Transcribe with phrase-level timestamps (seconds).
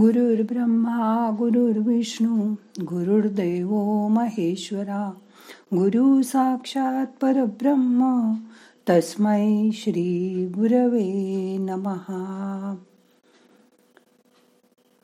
[0.00, 3.68] गुरुर्ब्रह्मा गुरुर्विष्णू गुरुर्दैव
[4.08, 5.10] महेश्वरा
[5.74, 8.32] गुरु साक्षात परब्रह्म
[8.90, 11.12] तस्मै श्री गुरवे
[11.58, 12.76] नमहा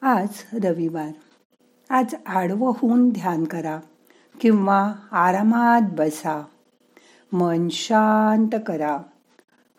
[0.02, 0.28] आज
[0.64, 1.10] रविवार.
[1.90, 3.80] आज आडवं होऊन ध्यान करा
[4.40, 6.44] किंवा आरामात बसा.
[7.32, 8.98] मन शांत करा.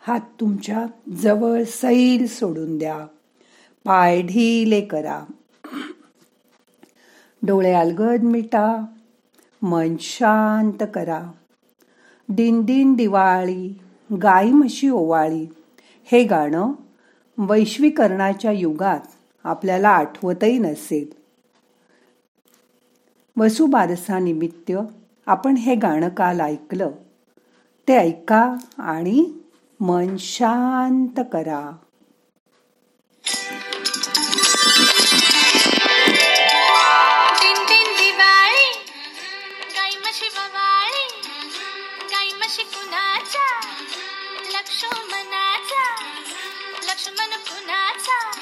[0.00, 3.06] हात तुमच्या जवळ सैल सोडून द्या.
[3.84, 5.24] पाय ढिले करा
[7.42, 8.84] डोळे अलगद मिटा
[9.62, 11.22] मन शांत करा.
[12.28, 13.80] दिन दिन दिवाळी
[14.22, 15.46] गाई म्हशी ओवाळी
[16.04, 16.72] हे गाणं
[17.38, 19.00] वैश्वीकरणाच्या युगात
[19.44, 21.08] आपल्याला आठवतही नसेल.
[23.36, 24.72] वसुबारसानिमित्त
[25.26, 26.90] आपण हे गाणं काल ऐकलं.
[27.88, 29.32] ते ऐका आणि
[29.80, 31.76] मन शांत करा.
[42.50, 42.64] गाई
[44.52, 45.84] लक्ष्मणाचा
[46.82, 48.39] लक्ष्मण कुणाचा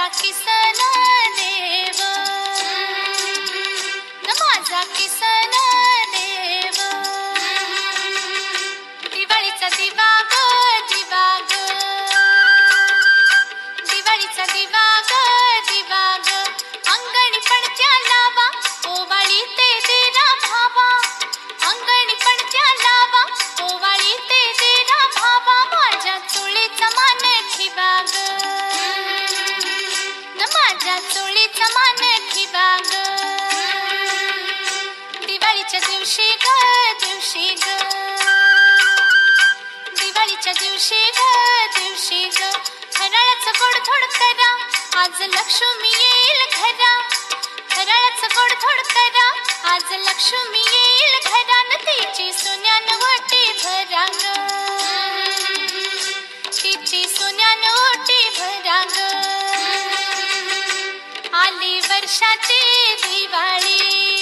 [0.00, 0.78] किसन
[1.38, 2.00] देव
[4.24, 5.49] न माझा किसन
[30.83, 31.95] माझ्या चोळीचा मान
[32.33, 32.91] ठिवा ग
[35.25, 36.53] दिवाळीच्या दिवशी ग
[37.03, 37.75] दिवशी ग.
[39.99, 41.19] दिवाळीच्या दिवशी ग
[41.77, 42.49] दिवशी ग.
[42.95, 44.49] फराळाचं गोड थोड करा
[45.01, 46.93] आज लक्ष्मी येईल घरा.
[47.69, 49.29] फराळाचं गोड थोड करा
[49.73, 51.61] आज लक्ष्मी येईल घरा.
[51.63, 54.05] न तिची सोन्यान ओटी भरा.
[62.11, 64.21] वर्षाची दिवाळी.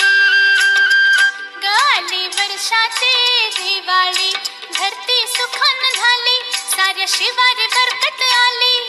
[1.63, 3.13] गाली वर्षाची
[3.57, 4.33] दिवाळी.
[4.73, 8.88] धरती सुखान झाली साऱ्या शिवारी बरकत आली.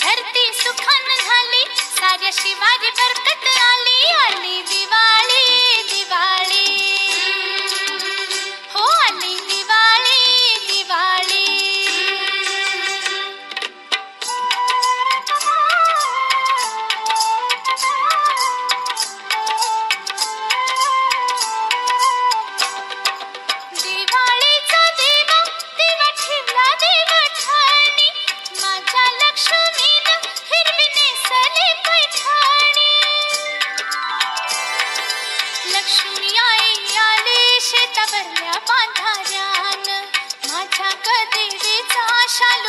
[0.00, 5.09] धरती सुखान झाली साऱ्या शिवारी बरकत आली आली दिवाळी.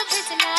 [0.01, 0.55] शालू भिजला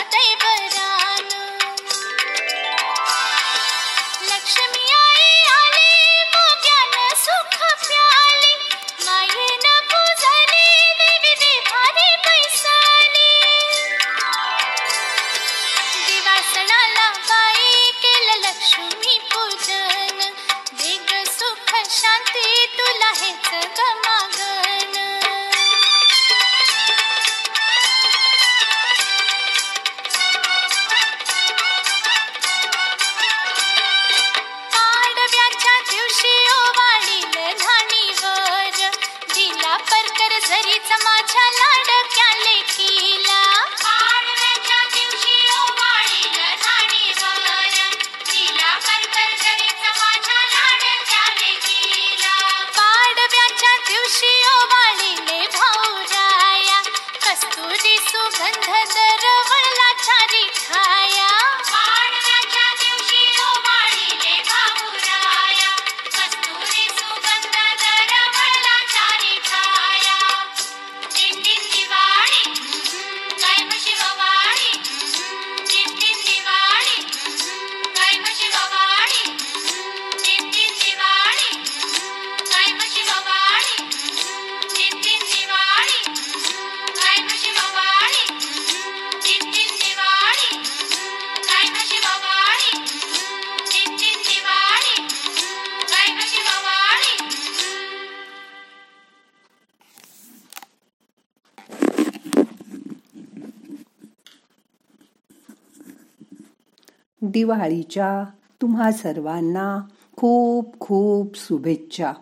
[107.22, 108.24] दिवाळीच्या
[108.62, 109.80] तुम्हा सर्वांना
[110.16, 112.12] खूप खूप शुभेच्छा.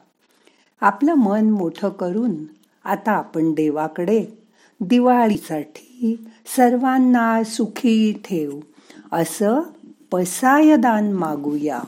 [0.80, 2.34] आपलं मन मोठं करून
[2.84, 4.26] आता आपण देवाकडे
[4.80, 8.60] दिवाळीसाठी सर्वांना सुखी ठेव.
[9.12, 9.60] असं
[10.12, 11.80] पसायदान मागूया.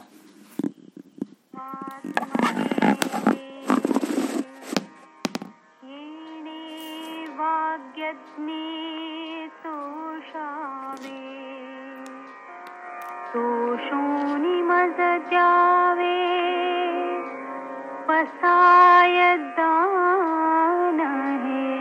[18.12, 21.00] पसायदान
[21.44, 21.79] हे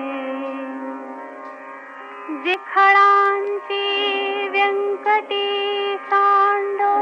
[2.44, 6.96] जे खळांची व्यंकटी सांडो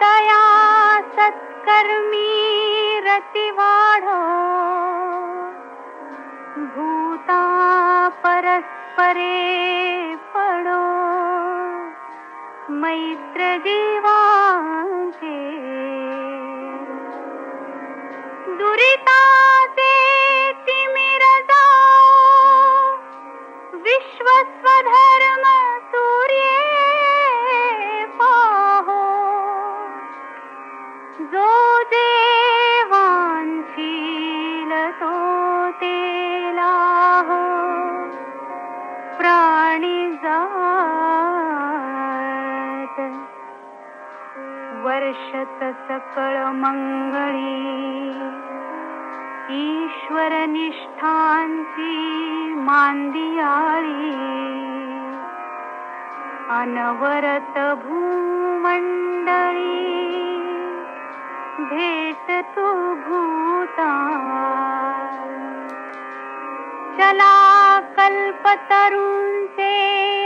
[0.00, 4.18] तया सत्कर्मी रती वाढो.
[6.64, 10.82] भूता परस्परे पडो.
[12.70, 16.07] मैत्र जीवांचे
[18.58, 19.92] दुरितासे
[20.66, 21.64] तिमिरता
[23.84, 25.07] विश्वस्वधा
[44.88, 47.56] वर्षत सकळ मंगळी
[49.54, 51.96] ईश्वर निष्ठांची
[52.68, 54.12] मांदियाळी
[56.50, 59.66] अनवरत भूमंडळी
[61.70, 62.72] भेट तू
[63.04, 63.92] भूता
[66.98, 67.34] चला
[67.96, 69.74] कल्पतरूंचे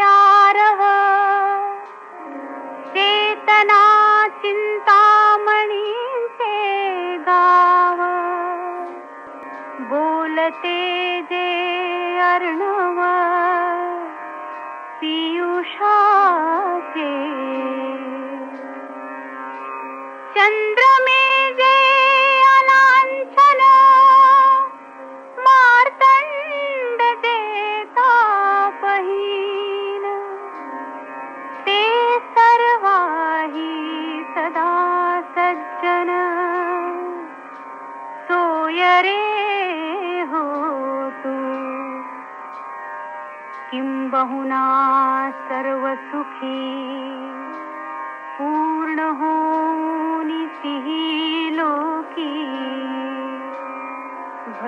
[0.05, 1.02] आरह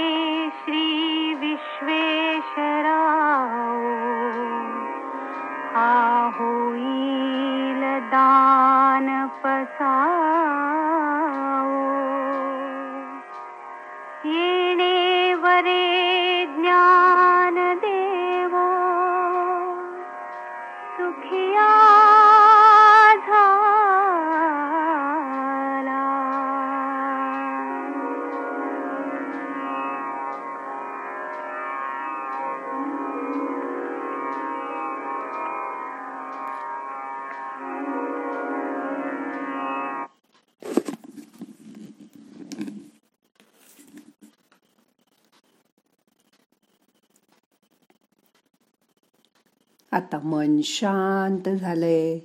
[49.91, 52.19] आता मन शांत झालंय.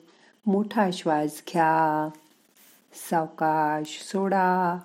[0.47, 2.09] मोठा श्वास घ्या.
[3.11, 4.79] सावकाश सोडा.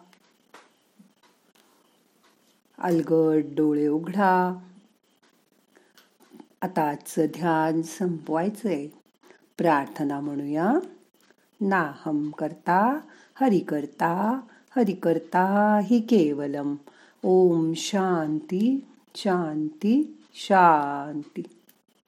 [2.80, 4.56] अलगट डोळे उघडा.
[6.62, 8.88] आता आजचं ध्यान संपवायचंय.
[9.58, 10.74] प्रार्थना म्हणूया.
[11.62, 13.00] नाहम करता
[13.36, 14.42] हरि करता
[14.76, 16.76] हरि करता हि केवलम.
[17.24, 21.42] ओम शांती शांती शांती.